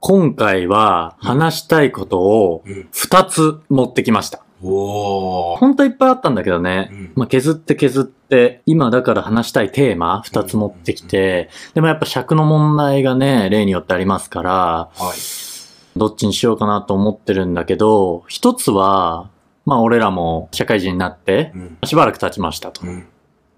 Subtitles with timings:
[0.00, 2.88] 今回は話したいことをうん。
[2.92, 4.42] 2つ持ってきました。
[4.62, 5.58] おー。
[5.58, 6.88] 本当はいっぱいあったんだけどね。
[6.90, 15.98] うんまあ、削って削って、今だから話したいテーマ2つ持ってきて、でもやっぱ尺の問題がね、例によってありますから、はい。
[15.98, 19.28] どっちにしようかなと思ってるんだけど、一つは、
[19.66, 21.78] まあ俺らも社会人になって、うん。
[21.84, 22.86] しばらく経ちましたと。
[22.86, 23.06] うん。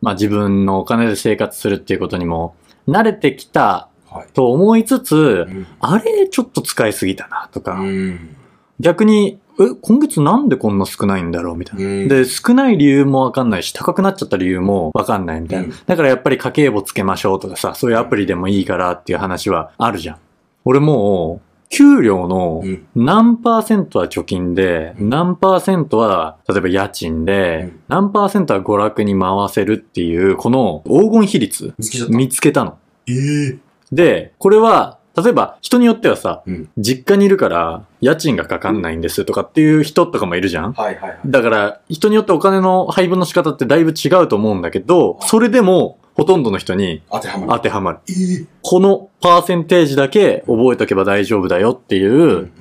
[0.00, 2.56] まあ自分のお金で生活するっていうことにも
[2.88, 3.91] 慣れてきたはい。
[4.34, 5.66] と思いつつう、ん。
[5.80, 8.36] あれちょっと使いすぎたなとか、うん。
[8.80, 11.86] 逆に、え、今月なんでこんな少ないんだろうみたいな。
[11.86, 15.66] うんで、少ない理由もわかんないし、高くなっちゃった理由もわかんないみたいな。
[15.66, 20.16] うんだからやっぱり家計簿つけましょうとかさ、そういうアプリでもいいからっていう話はあるじゃん。
[20.64, 31.74] 俺もう、給料のうん何パーセントは貯金で、うん何パーセントは、例えば家賃で、うん何パーセントは娯楽に回せるっていう、この黄金比率、
[32.08, 32.64] 見つけた。
[32.64, 32.78] の。
[33.06, 33.58] ええ。
[33.92, 36.70] で、これは、例えば人によってはさ、うん。
[36.78, 40.72] 実家にいるから家賃がかかんないんですとかっていう人とかもいるじゃん？
[40.72, 41.18] はいはいはい。
[41.26, 47.52] だから、人によってお金の配分の仕方ってだいぶ違うと思うんだけど、それでも、ほとんどの人に当てはまる。
[47.52, 47.98] 当てはまる。
[48.08, 48.46] ええ。
[48.62, 52.52] このパーセンテージだけ覚えとけば大丈夫だよっていう、うん。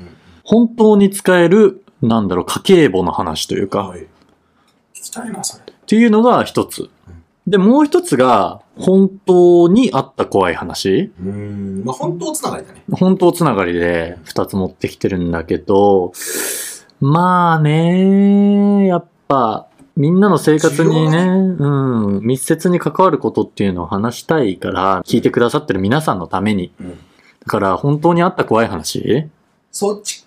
[0.43, 4.01] 本当に使える、なんだろう、家計簿の話というか、はい。
[4.01, 4.07] 聞
[5.03, 5.63] きたいな、それ。
[5.71, 6.89] っていうのが一つ。
[7.51, 11.83] で、もう一つが、本当にあった怖い話うーん。
[11.83, 12.83] まあ、本当つながりだね。
[12.91, 16.13] 本当つながりで二つ持ってきてるんだけど、
[17.01, 26.71] まあね、やっぱ、みんなの生活にね、うん、密接に関わることっていうのを話したいから、聞いてくださってる皆さんのために。
[26.79, 26.91] うん。
[26.91, 26.95] だ
[27.47, 29.27] から、本当にあった怖い話？
[29.71, 30.20] そっち、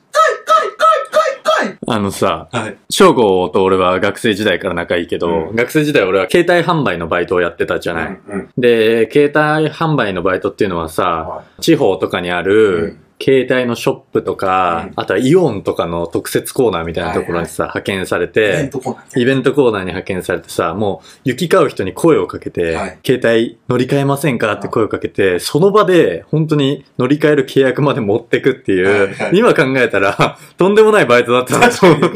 [1.86, 2.76] あのさ、いはい。
[2.90, 8.20] 翔吾と俺は学生時代から仲いいけど、うん学生時代俺は携帯販売のバイトをやってたじゃない。
[8.26, 8.40] うん。
[8.40, 8.48] うん。
[8.56, 12.44] で、携帯販売のバイトっていうのはさ、は地方とかにあい。
[12.44, 18.70] る、携帯のショップとか、うんあとはイオンとかの特設コーナーみたいなところにさ、派遣されて、
[19.16, 22.98] イベントコーナーに派遣されてさ、もう行き交う人に声をかけて、はい。
[23.04, 32.12] 携帯乗り換えませんかって声をかけて、その場で本当に乗り換える契約まで持ってくっていう、今考えたら、とんでもないバイトだったなと思う。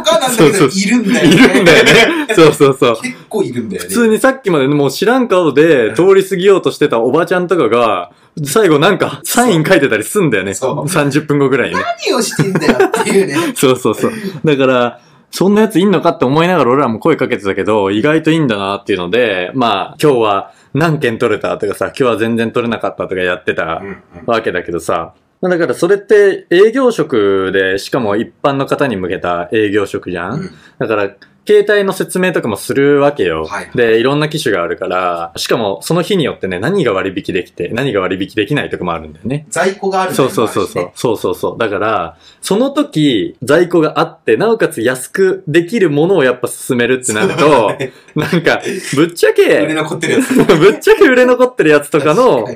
[0.00, 1.34] のかなんだけど、そうそういるんだよね。
[1.34, 2.34] いるんだよね。
[2.34, 2.96] そうそうそう。
[3.02, 3.88] 結構いるんだよね。
[3.88, 8.10] 普通にさっきまでもう知らん顔で通り過ぎようとしてたおばちゃんとかが、
[8.44, 10.54] 最後なんかサイン書いてたりすんだよね。
[10.54, 11.82] そう30分後ぐらいにね。
[12.06, 13.52] 何をしてんだよっていうね。
[13.56, 14.12] そうそうそう。
[14.44, 15.00] だから、
[15.30, 30.50] そんなやついんのかって思いながら俺らも声かけてたけど、意外といいんだなっていうので、まあ、今日は何件取れたとかさ、今日は全然取れなかったとかやってたうんわけだけどさ、まあだからそれって営業職で、しかも一般の方に向けた営業職じゃん、うん。
[30.78, 31.10] だから、
[31.46, 33.44] 携帯の説明とかもするわけよ。
[33.44, 39.46] はいで、いろんな機種があるから、しかもその日によってね、何が割引できて、何が割引できないとかもあるんだよね。
[39.48, 40.90] 在庫があるそうそうそうそう。
[40.94, 41.58] そうそうそう。
[41.58, 47.72] だから、その時、在庫があって、なおかつ安くできるものをやっぱ進めるってなると、
[48.14, 48.60] なんか、
[48.94, 50.34] ぶっちゃ売れけ、残ってるやつ。
[50.44, 52.46] ぶっちゃけ売れ残ってるやつとかの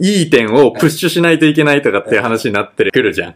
[0.00, 3.34] いい点をプッシュしないといけないとかっていう話になってくるじゃん。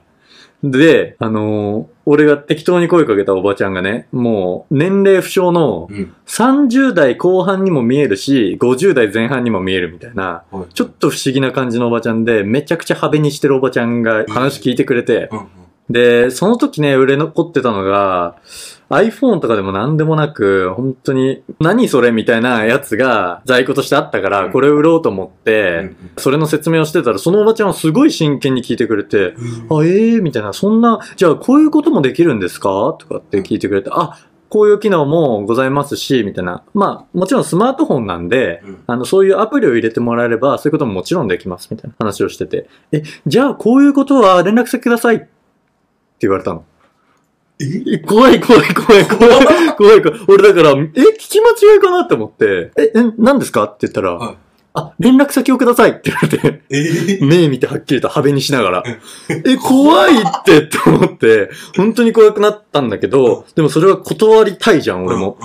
[0.63, 6.15] で、あのー俺が適当に声かけたおばちゃんがね、もう年齢不詳のうん。
[6.27, 15.29] 30代後半にも見えるし、50代前半にも見えるみたいな、はいちょっと不思議な感じのおばちゃんで、めちゃくちゃ派手にしてるおばちゃんが話聞いてくれて。
[15.91, 18.37] で、その時ね、売れ残ってたのが、
[18.91, 24.53] iPhone とかでも何でもなく、本当に、何それみたいなやつが在庫としてあったから、うん。
[24.53, 29.35] これを売ろうと思っうんて、それの説明をしてたら、そのおばちゃんはすごい真剣に聞いてくれて、
[29.69, 29.79] うん。
[29.81, 32.97] あ、ええみたいな、そんな、じゃあこういうこともできるんですか？
[32.99, 34.19] とかって聞いてくれて、あ、
[34.49, 36.63] こういう機能もございますし、みたいな。
[36.73, 38.79] まあ、もちろんスマートフォンなんで、うん。
[38.87, 42.67] あの、そういうアプリを入れてもらえれば、そういうことももちろんできます、みたいな話をしてて。
[42.93, 45.29] え、じゃあこういうことは連絡先くださいって
[46.21, 46.65] 言われたの。
[47.61, 47.95] え？
[47.95, 49.45] え怖い怖い怖い怖い
[49.77, 50.21] 怖い 怖い。
[50.29, 53.65] 俺だから、え、聞き間違いかなって思って、え、え、何ですか？
[53.65, 54.37] って言ったら、はい。
[54.75, 55.91] あ、連絡先をください。
[55.91, 57.19] って言われて、え？
[57.25, 58.83] 目見てはっきりと派手にしながら、
[59.45, 65.37] え、怖いってって思って、本当に怖くなったんだけど、でもそれは断りたいじゃん、俺も。。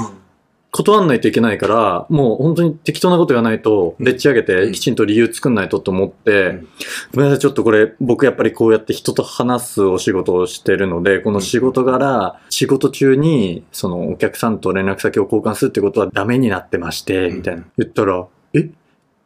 [0.75, 6.67] 断んないといけないから、もう本当に適当なこと言わないと、でっち上げうんてきちんと理由作んないとと思って、ん
[7.13, 17.63] ごめんなさい、ちょっとこれ、僕やっぱりこうやって人と話すお仕事をしてるので、この仕事柄、仕事中に、そのお客さんと連絡先を交換するってことはダメになってまして、うんみたいな。
[17.77, 18.69] 言ったら、え？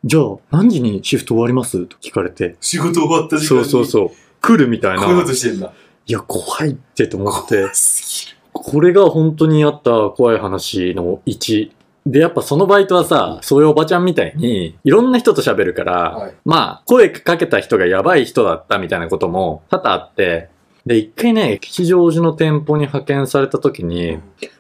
[0.04, 1.86] じゃあ何時にシフト終わります？
[1.86, 3.66] と聞かれて、仕事終わった時間そうに。
[3.70, 4.10] そうそう。
[4.42, 5.04] 来るみたいな。
[5.04, 5.72] こういうことしてんだ。
[6.06, 8.37] いや、怖いってと思って怖、すぎる。
[8.58, 11.72] これが本当にあった怖い話の1
[12.08, 16.34] で、やっぱそのバイトはさ、そういうおばちゃんみたいに、いろんな人と喋るから、はい。
[16.46, 20.50] まあ、声かけた人がやばい人だったみたいなことも多々あって、
[20.86, 24.20] で、一回ね、吉祥寺の店舗に派遣された時に、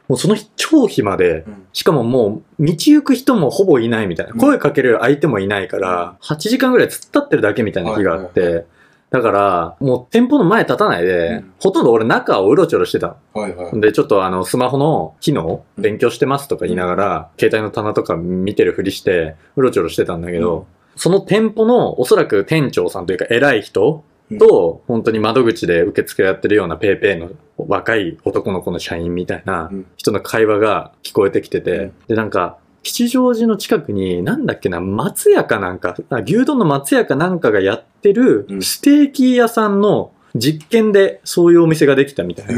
[0.10, 1.66] もうその日超暇で、うん。
[1.72, 4.34] しかももう、道行く人もほぼいないみたいな。
[4.34, 4.40] うん。
[4.40, 8.66] 声かける相手もいないから、8時間ぐらい突っ立ってるだけみたいな日があって、はいはい
[9.10, 11.54] だから、もう店舗の前立たないで、うん。
[11.60, 13.42] ほとんど俺中をうろちょろしてたの。
[13.42, 13.82] はいはい。
[13.82, 15.82] で、ちょっとあの、スマホの機能、うん。
[15.82, 20.66] 勉強してますとか言いながら、携帯の棚とか見てるふりして、うろちょろしてたんだけど、うん。
[20.98, 24.04] その店舗のおそらく店長さんというか偉い人
[24.40, 29.86] と、本当に窓口で受付をやってるようなペイペイの若い男の子の社員みたいなうん。
[29.96, 31.94] 人の会話が聞こえてきてて、うん。
[32.10, 42.54] で、なんか、吉祥寺の近くに、なんだっけな、松屋かなんか、あ牛丼の松屋かなんかがやってるうんステーキ屋さんの実験でそういうお店ができたみたいな。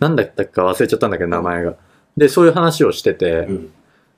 [0.00, 1.74] なんだったか忘れちゃったんだけど、名前が。
[2.16, 3.72] で、そういう話をしてて、うん。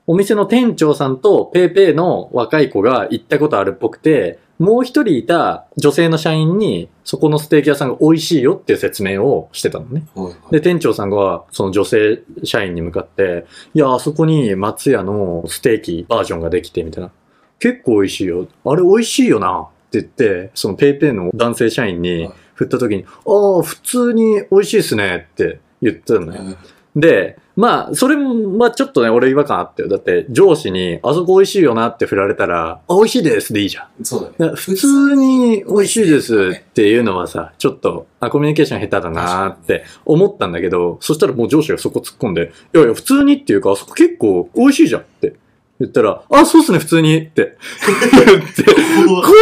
[0.07, 10.05] お店の店長さんとペイペイの若い子が行ったことあるっぽくて、もう一人いた女性の社員に、そこのステーキ屋さんが美味しいよっていう説明をしてたのね。
[10.13, 10.35] はいはい。
[10.51, 17.11] で、店長さんが、その女性社員に向かって、いや、あそこに松屋のステーキバージョンができて、みたいな。
[17.59, 18.47] 結構美味しいよ。
[18.65, 19.61] あれ美味しいよな。
[19.61, 26.57] って言って、そのペイペイの男性社員にはい振った時に、ああ、普通に美味しいっすねって言ったのね。
[26.95, 29.89] で、まあ、それも、まあちょっとね、俺違和感あったよ。
[29.89, 34.05] だって、上司に、あそこ美味しいよなって振られたら、あ、美味しいですでいいじゃん。
[34.05, 34.55] そうだね。
[34.55, 45.33] 普通に美味しいですっていうのはさ、ちょっと、あ、コミュニケーション下手だなーって思ったんだけど、そしたらもう上司がそこ突っ込んで、いやいや、普通にっていうか、あそこ結構美味しいじゃんって
[45.81, 49.37] 言ったら、あ、そうっすね、普通にって言って、怖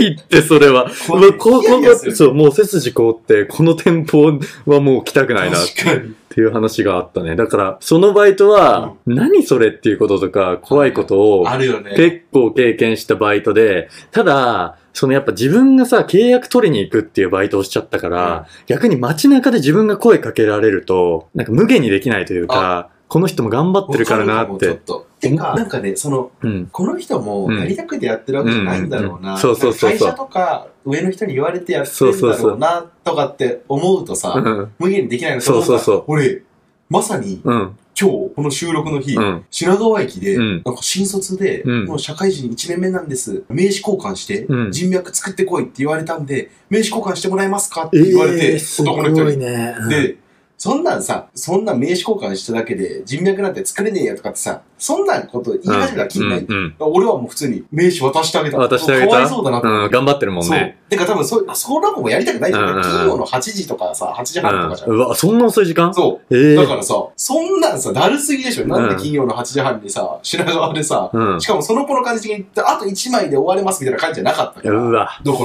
[0.00, 0.90] いって、それは。
[1.06, 6.14] 怖うわこヒヤヒヤするこそう、もう背筋凍って、この店舗はもう来たくないなっ確かに。
[6.34, 7.36] ていう話があったね。
[7.36, 11.92] だから、そのバイトは、何それっていうこととか、怖いことを、あるよね。
[11.94, 24.74] 結構経験したバイトで、ただ、そのやっぱ自分がさ、契約取りに行くっていうバイトをしちゃったから、逆に街中で自分が声かけられると、なんか無限にできないというか、この人も頑張ってるからなって。
[24.74, 25.06] と。
[25.20, 26.66] てか、なんかね、その、うん。
[26.66, 29.38] この人もやりたくてやってるわけじゃないんだろうな。
[29.38, 34.72] そうそうそう会社とか上の人に言われてやってるんだろうな、とかって思うとさ、うん。
[34.78, 36.42] 無限にできないのそうそうそう俺、
[36.88, 37.78] まさにうん。
[37.98, 39.44] 今日、この収録の日、うん。
[39.50, 43.44] 品川駅で、うんなんか新卒で、うんもう社会人1年目なんです。
[43.48, 49.38] 名刺交換して、うん人脈作ってこいって言われたんで、名刺交換してもらえますかって言われて、男の人に。
[49.38, 50.18] で、
[50.56, 56.38] そんなんさ、そんな名刺交換しただけで人脈なんて作れねえよとかってさ、そんなこと言い始めたらきんない。
[56.40, 58.58] うんうん俺はもう普通に名刺渡してあげた。
[58.58, 59.10] 渡してあげた？
[59.10, 59.94] かわいそうだなと思うん、って。
[59.94, 60.48] 頑張ってるもんね。
[60.48, 60.90] そう。
[60.90, 62.64] てか多分そ、その子もやりたくないじゃん。
[62.64, 64.90] うんうんうん金曜の8時とかさ、8時半とかじゃん。
[64.90, 64.96] うん。
[64.96, 65.92] うわ、そんな遅い時間？
[65.92, 66.34] そう。
[66.34, 68.66] ええだからさ、そんなんさ、だるすぎでしょ。
[68.66, 71.40] なんで金曜の8時半にさ、品川でさ、うん。
[71.40, 74.80] しかもその子の感じに言って、あと1枚で終われますみたいな感じじゃなかったから。
[74.80, 75.20] うわ。
[75.22, 75.44] だから、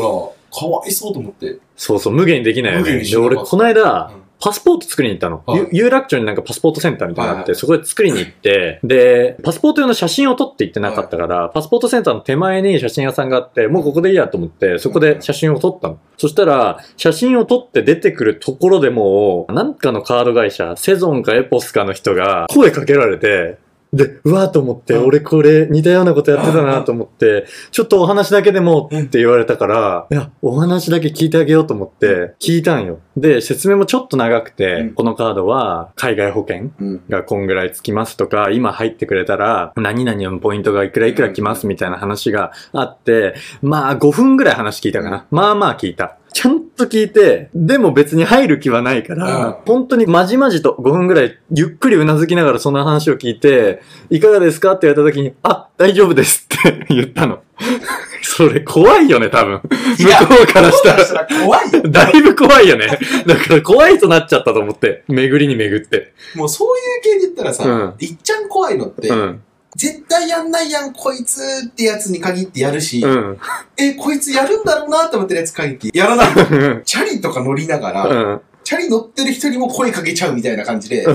[0.51, 1.57] かわいそうと思って。
[1.75, 2.83] そうそう、無限にできないよね。
[2.85, 5.43] で、無限にしなかった俺、この間うん、パスポート作りに行ったの。
[5.45, 15.99] はいゆ有楽町になんかパスポートセンターみたいなのがあって、はいはいそこで作りに行って、で、パスポート用の写真を撮って行ってなかったから、パスポートセンターの手前に写真屋さんがあって、もうここでいいやと思って、そこで写真を撮ったの。
[16.17, 23.57] そしたら、写真を撮って出てくるところでもう、なんかのカード会社、セゾンかエポスかの人が声かけられて、
[23.91, 32.99] で、うわーと思って、うん俺これ似たようなことやってたなと思って、ちょっとお話だけでもうんって言われたから、いや、お話だけ聞いてあげようと思って、聞いたんよ。
[33.17, 37.01] で、説明もちょっと長くて、うんこのカードは海外保険うん。
[37.09, 45.25] がこんぐらいつきますとか、今入ってくれたら、何々のポイントがいくらいくらきますみたいな話があって、まあ5分ぐらい話聞いたかな。
[45.31, 46.18] まあまあ聞いた。
[46.33, 57.41] ちゃんと聞いて、でも別に入る気はないから、うん本当にまじまじと5分ぐらいゆっくりうなずきながらその話を聞いて、いかがですかって言われた時に、あ、大丈夫ですって言ったの。
[58.21, 59.61] それ怖いよね、多分。
[59.97, 61.05] 向こうからしたら。
[61.05, 61.81] したら怖いよ。
[61.89, 62.99] だいぶ怖いよね。
[63.25, 65.03] だから怖いとなっちゃったと思って。
[65.07, 66.13] 巡りに巡って。
[66.35, 69.41] もうそういう系で言ったらさ、うんいっちゃん怖いのって、うん。
[69.75, 73.37] 絶対やんないやん、こいつってやつに限ってやるし、うん。
[73.77, 76.27] え、こいつやるんだろうなって思ってるやつ限ってやらない。
[76.33, 76.83] うん。
[76.83, 78.41] チャリとか乗りながら、うん。
[78.63, 81.13] チャリ乗ってる人にも声かけちゃうみたいな感じで、あの、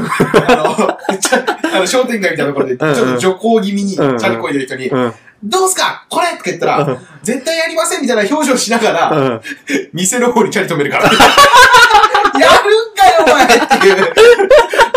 [1.19, 1.45] ちゃ
[1.75, 5.13] あの商店街みたいなところで、ちょっと徐行気味にチうんャリこいでる人に、うん。
[5.45, 6.07] どうすか？
[6.09, 6.29] これ！
[6.33, 9.41] とか言ったら、絶対やりませんみたいな表情しながら、うん。
[9.93, 11.05] 店の方にチャリ止めるから。
[12.41, 13.45] やるんかよ、お前！
[13.45, 14.11] っていう。
[14.11, 14.13] っ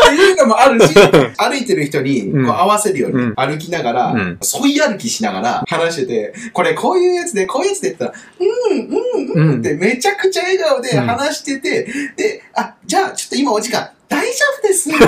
[0.10, 0.94] ていうのもあるし、
[1.38, 3.34] 歩いてる人にこううん合わせるようにうん。
[3.36, 4.40] 歩きながら、うん。
[4.42, 11.84] 沿い歩きしながら話してて、これこういうやつで、こういうやつでって言ったら、うん、うん、うんってめちゃくちゃ笑顔で話してて、
[12.16, 14.90] で、あ、じゃあちょっと今お時間、大丈夫です。
[14.92, 15.00] いや、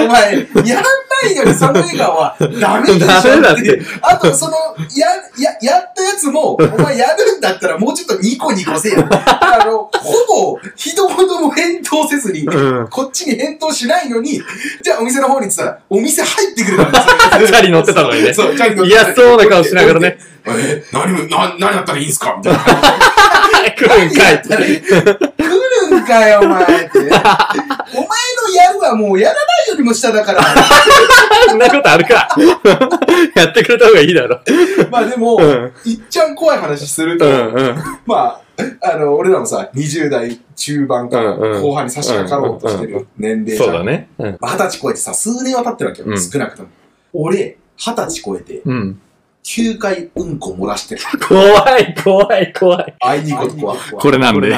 [0.00, 0.82] お前、やら
[1.22, 3.80] なないのにその笑顔はダメでしょだって。
[4.02, 4.52] あと、その、
[4.94, 5.06] や、
[5.38, 9.04] や、やったやつも、お前やるんだったらもうちょっとニコニコせよ。
[9.10, 12.88] あの、ほぼ、一言も返答せずに、うん。
[12.88, 14.42] こっちに返答しないのに、
[14.82, 16.92] じゃあお店の方に行ってたら、お店入ってくれたん
[17.40, 17.58] ですよ。
[17.58, 20.18] チャリ乗ってたのにねそう、チャリ乗って嫌そうな顔しながらね。
[20.48, 22.34] え、何、な、何やったらいいんすか？
[22.38, 22.60] みたいな。
[23.76, 24.42] 来るんかい。
[24.42, 24.56] 来
[25.90, 26.98] るんかよ、お前って。
[26.98, 27.10] お前
[28.94, 30.42] もうやらないよりも下だから。
[31.48, 32.28] そんなことあるか。
[33.34, 34.40] やってくれた方がいいだろ。
[34.90, 37.76] まあでも、うんいっちゃん怖い話すると、うんうん。
[38.06, 38.40] まあ、
[38.92, 43.68] あの、俺らもさ、20代中盤からうんうん後半に差し掛かろうとしてる年齢じゃん。
[43.68, 44.08] そうだね。
[44.18, 44.38] うん。
[44.40, 46.68] 二十歳超えてさ、数年は経ってるわけよ、うん少なくとも。
[47.12, 49.00] 俺、二十歳超えて、うん。
[49.44, 51.02] 9回うんこ漏らしてる。
[51.28, 52.94] 怖い、怖い、怖い。
[53.00, 53.78] あいにこと怖い。
[53.98, 54.50] これなんで？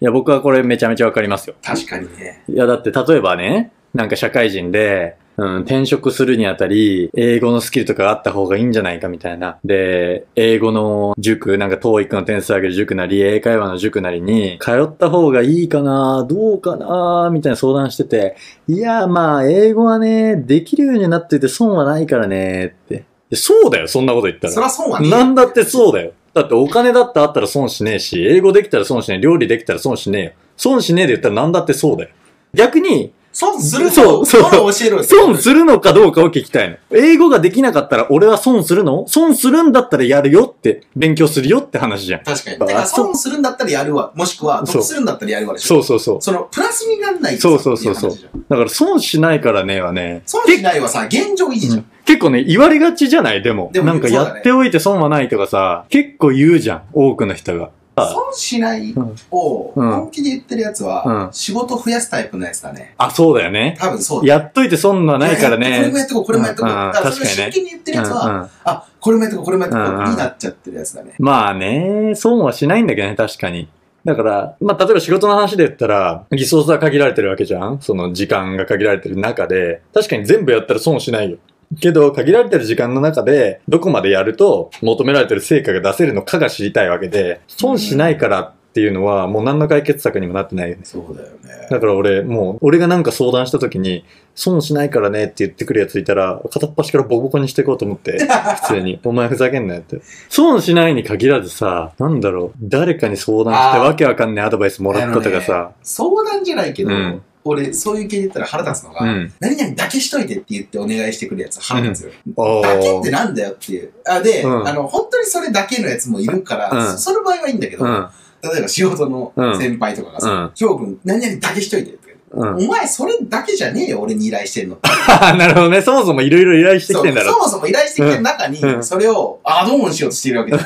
[0.00, 1.54] いや、僕はこれめちゃめちゃわかりますよ。
[1.62, 2.42] 確かにね。
[2.48, 9.58] いや、だって例えばね、なんか社会人で、うん、転職するにあたり、英語のスキルとかあった方がいいんじゃないかみたいな。
[9.64, 18.36] で、英語の塾、なんか TOEIC の点数上げる塾なり、英会話の塾なりに、通った方がいいかなどうかなみたいな相談してて、
[18.68, 23.04] いや、まあ、英語はね、できるようになってて損はないからね、って。
[23.36, 24.54] そうだよ、そんなこと言ったら。
[24.54, 25.10] そりゃ損はね。
[25.10, 26.12] なんだってそうだよ。
[26.32, 30.32] だってお金だってあったら損しねえし、英語できたら損しねえ、料理できたら損しねえよ。
[30.56, 32.10] 損しねえで言ったらなんだってそうだよ。
[32.52, 35.02] 逆に、損するそうそう教えろよ。
[35.02, 36.76] 損するのかどうかを聞きたいの。
[36.92, 39.08] 英語ができなかったら俺は損するの？
[39.08, 42.22] 損するんだったらやるよって、勉強するよって話じゃん。
[42.22, 42.58] 確かに。
[42.60, 44.12] だから損するんだったらやるわ。
[44.14, 45.66] もしくは、得するんだったらやるわでしょ。
[45.66, 46.22] そうそうそう。
[46.22, 48.12] その、プラスになんないそうそうそうそう
[48.48, 51.90] だから損しないからねはね、損しないはさ、現状維持じゃん。
[52.06, 53.42] 結構ね、言われがちじゃない？
[53.42, 53.70] でも。
[53.72, 56.82] でもなんかやっておいて損はないとかさ、結構言うじゃん。
[56.92, 57.70] 多くの人が。
[57.96, 58.92] 損しない
[59.30, 62.94] をうん本気で言ってるやつはう、ん仕事増やすタイプのやつだね。
[62.98, 63.76] あ、そうだよね。
[63.78, 64.34] 多分そうだ。
[64.34, 65.96] やっといて損はないからこれねも。
[65.98, 66.70] やってこう、これもやってこう。
[66.70, 71.14] うんうんだからそれ確かにね真剣に言ってるやつは、あ、これもやってこう、これもやってこうになっちゃってるやつだね。
[71.20, 73.68] まあね、損はしないんだけどね、確かに。
[74.04, 81.38] だから、まあ、例えば仕事の話で言ったら、リソースは限られてるわけじゃんその時間が限られてる中で、確かに全部やったら損しないよ。
[81.80, 90.82] けど、限られてる時間の中で、どこまでやると求められてる成果が出せるのかが知りたいわけで、損しないからっていうのは、もう何の解決策にもなってないよね。
[90.84, 91.68] そうだよね。
[91.70, 94.04] だから俺、もう、俺がなんか相談した時に、
[94.34, 98.18] 損しないからねって言ってくるやついたら、片っ端からボコボコにしていこうと思って、
[98.66, 98.98] 普通に。
[99.04, 100.00] お前ふざけんなよって。
[100.28, 112.12] 損しないに限らずさ、なんだろう、誰かに相談してわけわかんないアドバイスもらったとかさ、相談じゃないけど、うん俺、そういう系で言ったら腹立つのが、うん何々だけしといてって言ってお願いしてくるやつ腹立つよ。
[112.36, 113.12] おだけってー。
[113.12, 113.92] なんだよっていう。
[114.06, 118.08] あで、うんあの、本当にそれだけのやつもいるから、うんそその場合はいいんだけど、うん。
[118.42, 122.54] 例えば仕事の先輩とかがさうん、翔、くん、何々だけしといてって言う。
[122.56, 122.64] うん。
[122.64, 124.78] お前、それだけじゃねえよ、俺に依頼してんの。
[125.38, 125.82] なるほどね。
[125.82, 127.32] そもそもいろいろ依頼してきてんだろ。
[127.32, 130.58] そうそもそも依頼してきてる中にう、んそれをアドオンしようとしているわけだ。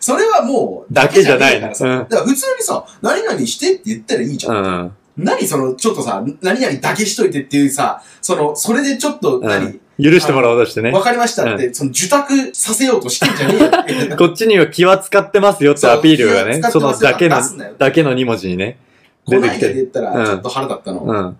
[0.00, 1.86] それはもう、 だけじゃないからさ。
[1.86, 4.50] うんだから普通にさ、何々してって言ったらいいじゃ。
[4.50, 4.92] うんん。
[5.16, 11.00] 何その、ちょっとさ、何々だけしといてっていうさ、その、それでちょっと、何、許してもらおうとしてねわ。
[11.00, 14.16] かりましたって、その受託させようとしてんじゃねえよ。
[14.18, 17.40] こっちには気は使ってますよってアピールがね、そのだけの
[17.78, 18.78] だけの2文字にね。
[19.24, 21.00] この間で言ったうんら、ちょっと腹立ったの。
[21.00, 21.36] うん。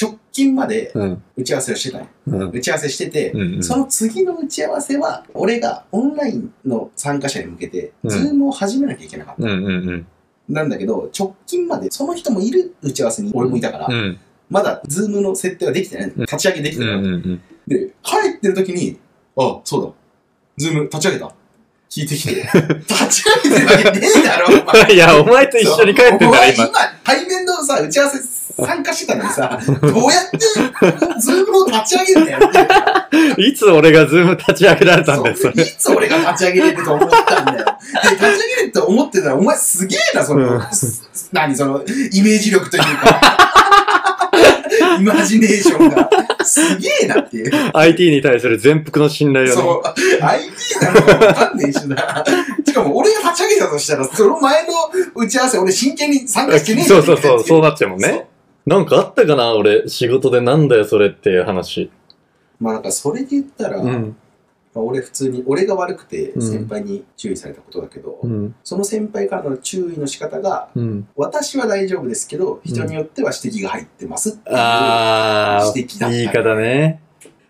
[0.00, 1.22] 直近までうん。
[1.36, 2.06] 打ち合わせをしてたの。
[2.26, 2.50] うん。
[2.50, 9.42] 打ち合わせしてて、うんうんその次の打ち合わせは、俺がオンラインの参加者に向けて、うん Zoom を始めなきゃいけなかった。
[9.42, 10.06] うんうんうん。
[10.50, 14.18] なんだけど、直近までその人もいる打ち合わせに俺もいたから、うん。
[14.50, 16.12] まだ Zoom の設定はできてない。
[16.16, 17.40] 立ち上げできうんてない。
[17.68, 18.98] で、帰ってる時に、
[19.36, 19.92] あ、そうだ。
[20.58, 21.32] Zoom 立ち上げた。
[21.90, 22.34] 聞いてきて、
[22.88, 24.92] 立ち上げてるわけねえだろ、お前。
[24.94, 26.68] いや、お前と一緒に帰ってんだろ、お前今。
[27.02, 30.38] 対面のさ、打ち合わせ参加してたのにさ、どうやって、
[31.18, 32.52] ズームを立ち上げるんだよっ
[33.36, 33.42] て。
[33.42, 35.66] いつ俺がズーム立ち上げられたんだよ、そそういれ。
[35.66, 37.58] つ俺が立ち上げれると思ったんだよ。
[38.04, 40.62] で、立ち上げれるって思ってたら、お前すげえな、その、
[41.32, 41.82] 何、その、
[42.12, 43.20] イメージ力というか、
[45.00, 46.08] イマジネーションが、
[46.44, 47.52] すげえなっていう。
[47.74, 49.52] IT に対する全幅の信頼をね。
[49.54, 52.24] そう、IT なのかわかんねえしな。
[52.64, 54.68] しかも俺が立ち上げたとしたら、その前の
[55.14, 57.62] 打ち合わせ、俺真剣に参加してねえそうそうそう、そうう。
[57.62, 58.26] なっちゃうもんね。
[58.66, 61.90] なんかあったかな俺、仕事でなんだよ、それっていう話。
[62.60, 64.16] まあなんかそれで言ったら、うん。
[64.74, 68.54] まあ、俺普通に、俺が悪くてうん先輩に注意されたことだけど、うん。
[68.62, 71.08] その先輩からの注意の仕方が、うん。
[71.16, 74.56] 私は大丈夫ですけど、人によっては指摘が入ってますっていう
[75.76, 77.02] 指摘だった言い方ね。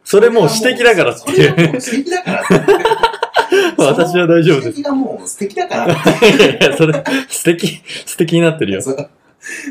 [0.05, 1.81] それもう指摘だからっていう。
[1.81, 2.45] 素敵だから。
[3.77, 4.67] 私は大丈夫です。
[4.69, 5.87] 指摘がもう素敵だから。
[5.93, 8.83] いやいや、それ、素敵、素敵になってるよ。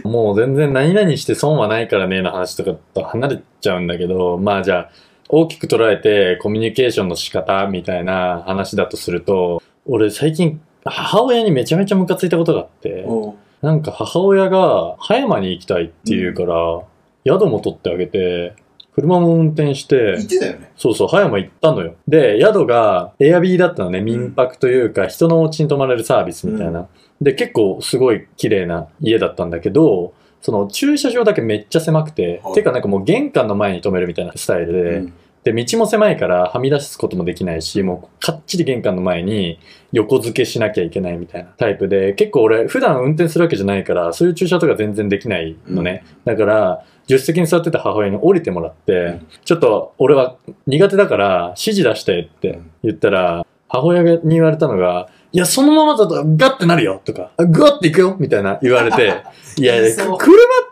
[0.03, 4.91] もう全然何々して損はないからねの話とかと離れちゃうんだけど、まあじゃあ、
[5.29, 13.05] 大きく捉えてコミュニケーションの仕方みたいな話だとすると、俺最近母親にめちゃめちゃムカついたことがあって、
[13.61, 16.81] なんか母親が葉山に行きたいって言うから、
[17.25, 18.55] 宿も取ってあげて、
[18.95, 20.71] 車も運転して言っ、てたよね。
[20.75, 21.95] そうそう、葉山行ったのよ。
[22.07, 26.87] で、宿がエアビーだったのね、民泊というか、人のお家に泊まれるサービスみたいな。
[27.21, 32.53] で、結構すごい綺麗な家だったんだけど、その駐車場だけめっちゃ狭くて、はい。
[32.53, 35.13] てかなんかもう玄関の前に止めるみたいなスタイルで、うん。
[35.43, 39.59] で、道も狭いからはみ出すこともできないし、もうかっちり玄関の前に
[39.91, 46.03] 横付けしなきゃいけないみたいなタイプで、結構俺普段運転するわけじゃないから、そういう駐車とか全然できないのね。
[46.25, 49.27] だから、助手席に座ってた母親に降りてもらって、ん。
[49.45, 50.35] ちょっと俺は
[50.67, 59.23] 苦手だから指示出してって言ったら、母親に言われたのが、いや、そのままだとガッてなるよとか、グワッていくよみたいな言われて、
[59.57, 60.17] いや車っ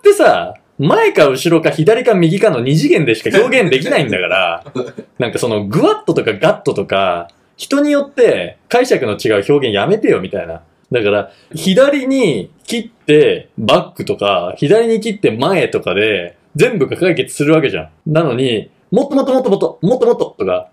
[0.02, 4.64] てさ、前か後ろか左か右かの二次元でしか表現できないんだから、
[5.20, 10.62] なんかそのグワッととかガッととか、人によって解釈の違う表現やめてよみたいな。
[10.92, 18.12] だから、左に切ってバックとか、左に切って前とかで、全部が解決するわけじゃん。
[18.14, 20.70] なのに、もっともっともっともっと、もっともっととか。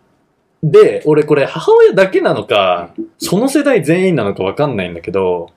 [0.64, 5.50] で、俺これ母親だけなのか、その世代全員なのかわかんないんだけど、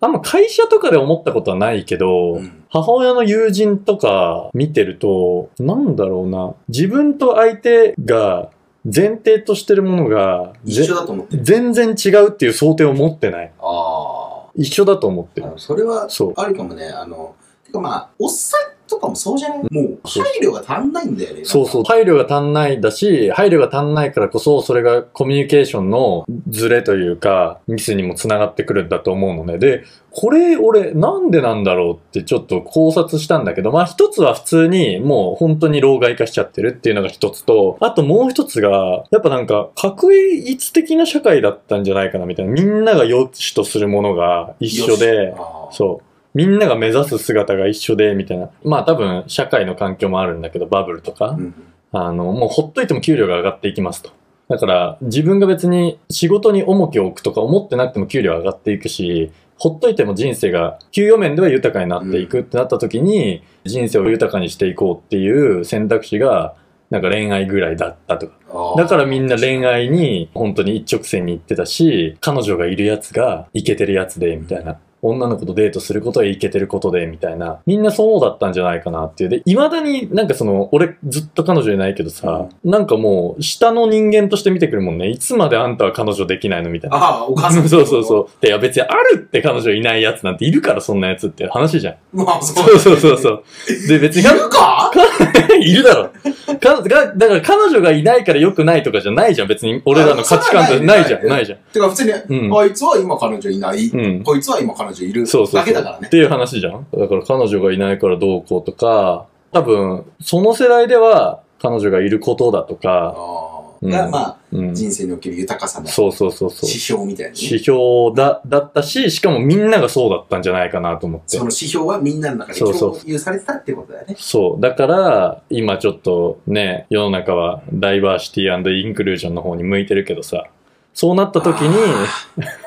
[0.00, 8.50] あんま会社とかで思ったことはないけど、うん母親の友人とか見てると、なんだろうな、自分と相手が
[8.84, 11.42] 前提としてるものが、ぜ一緒だと思ってる。
[11.42, 13.52] 全然違うっていう想定を持ってない。
[13.60, 15.46] あ一緒だと思ってあ。
[15.46, 15.54] ある。
[15.54, 16.34] のそれはそう。
[16.36, 16.86] あるかもね。
[16.86, 19.58] あの、てかまあ、おっさんとかもそうじゃない？
[19.58, 21.44] もう、配慮が足んないんだよね。
[21.44, 21.84] そうそう。
[21.84, 29.58] 配慮が足んないだし、配慮が足んないからこそ、それがコミュニケーションのズレというか、ミスにもつながってくるんだと思うのね。
[29.58, 42.52] で、これ俺なんでなんだろうってちょっと考察したんだけど、まあ一つは普通にもう本当に老害化しちゃってるっていうのが一つと、あともう一つが、やっぱなんか確一的な社会だったんじゃないかなみたいな。
[42.52, 45.32] みんなが良しとするものが一緒で、
[45.70, 46.09] そう。
[46.34, 48.50] みんなが目指す姿が一緒で、みたいな。
[48.64, 51.30] まあ多分、社会の環境もあるんだけど、バブルとか。
[51.30, 51.54] うん
[51.92, 54.10] あの、もうほっといても給料が上がっていきますと。
[54.48, 66.54] だから、自分が別に仕事に重きを置くとか思ってなくても給料上がっていくし、ほっといても人生が、給与面では豊かになっていくってなった時に、人生を豊かにしていこうっていう選択肢が、
[66.90, 68.32] なんか恋愛ぐらいだったとか。
[68.76, 74.78] だからみんな恋愛に本当に一直線に行ってたし、彼女がいるやつがイケてるやつで、みたいな。
[75.02, 77.60] 女の子とデートすることはイケてることで、みたいな。
[77.66, 79.30] みんなそうだったんじゃないかなっていう。
[79.30, 85.08] で、未だになんかその、俺ずっと彼女いないけどさ、なんかもう、下の人間として見てくるもんね。
[85.08, 86.96] いつまであんたは彼女できないのみたいな。
[86.96, 87.68] ああ、お母さん。
[87.68, 88.26] そうそうそう。
[88.40, 91.94] で、いや別にあるって彼女いないやつなんているから、そんなやつって話じゃん。
[92.14, 92.24] う。
[92.24, 93.42] まあ、そそうそうそうそう。
[93.88, 94.90] で、別にいるか？
[95.60, 96.10] いるだろ。
[96.58, 99.48] か、 が、だから彼女がいないから良くないとかじゃないじゃん。
[99.48, 101.20] 別に俺らの価値観ってないじゃん。
[101.20, 101.58] あないじゃん。
[101.72, 103.88] てか普通に、うんあいつは今彼女いない。
[103.88, 104.22] うん。
[104.22, 105.26] こいつは今彼女いる。
[105.26, 105.60] そうそうそう。
[105.60, 106.10] だけだからねっ。
[106.10, 106.86] ていう話じゃん。
[106.96, 113.59] だから彼女がいないからどうこうとか、多分、その世代では彼女がいることだとあか、あ。
[113.82, 114.74] うんが、まあ、うん。
[114.74, 116.68] 人生における豊かさのそうそうそうそう。
[116.68, 117.38] 指標みたいなね。
[117.40, 121.44] 指標だ、だったし、しかもみんながそうだったんじゃないかなと思ってその。
[121.44, 124.16] 指標はみんなの中で共有されてたってことだよね。
[124.18, 124.60] そう。
[124.60, 130.44] だから、今ちょっとね、世の中はダイバーシティインクルージョンの方に向いてるけどさ、
[130.92, 131.76] そうなった時に、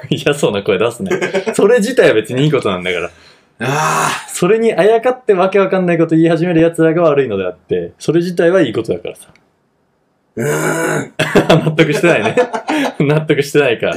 [0.09, 1.11] 嫌 そうな声出すね。
[1.53, 3.11] それ自体は別にいいことなんだから。
[3.59, 9.27] あそれにあやかってわけわかんないこと言い始める奴らが悪いのであって、それ自体はいいことだからさ。
[10.37, 10.41] あ。
[10.41, 11.63] うーん。
[11.65, 12.35] 納得してないね。
[12.99, 13.93] 納得してないか。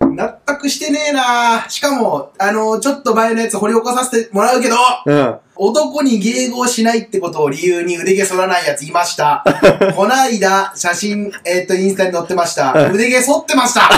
[0.00, 5.34] 納得してねえなしかも、あの、ちょっと前のやつ掘り起こさせてもらうけど、うん。
[5.56, 9.44] 男に迎合しないってことを理由に腕毛剃らないやついました。
[9.94, 12.90] こないだ、写真、えっ、と、インスタに載ってました。
[12.90, 13.90] 腕毛剃ってました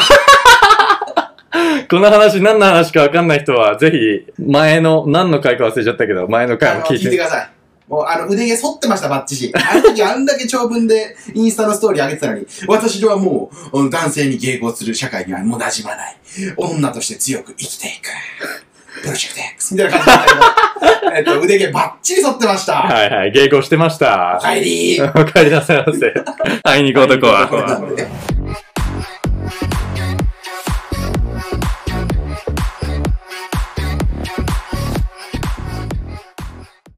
[1.88, 7.05] この話、何の話か分かんない人は、ぜひ、前の、何の回か忘れちゃったけど、前のあの、回も聞いて。
[7.05, 7.51] 聞いてください。
[7.93, 9.53] もう、あの、腕毛剃ってました、バッチシ。
[9.55, 16.17] あの時あんだけ長文でインスタのストーリー上げてたのに、私はもう、男性に迎合する社会にはもう馴染まない。
[16.57, 18.09] 女として強く生きていく。
[19.03, 22.73] プロジェクト X みたいな感じだったけど、えっと、腕毛バッチリ剃ってました。
[22.77, 24.47] はいはい、迎合してましたお。
[24.47, 26.15] 帰り お帰りなさいませ。
[26.65, 28.42] 会いに行こうとこは。